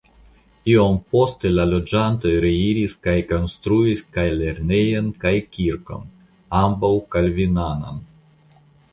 [0.71, 6.07] Iom poste la loĝantoj reiris kaj konstruis kaj lernejon kaj kirkon
[6.63, 8.01] (ambaŭ kalvinanan).